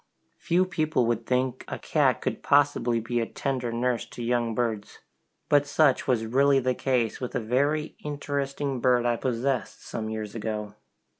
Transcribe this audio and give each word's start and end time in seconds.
Few 0.39 0.65
people 0.65 1.05
would 1.05 1.27
think 1.27 1.63
a 1.67 1.77
cat 1.77 2.21
could 2.21 2.41
possibly 2.41 2.99
be 2.99 3.19
a 3.19 3.27
tender 3.27 3.71
nurse 3.71 4.03
to 4.07 4.23
young 4.23 4.55
birds! 4.55 4.97
but 5.47 5.67
such 5.67 6.07
was 6.07 6.25
really 6.25 6.57
the 6.59 6.73
case 6.73 7.21
with 7.21 7.35
a 7.35 7.39
very 7.39 7.95
interesting 8.03 8.79
bird 8.79 9.05
I 9.05 9.15
possessed 9.15 9.85
some 9.85 10.09
years 10.09 10.33
ago. 10.33 10.73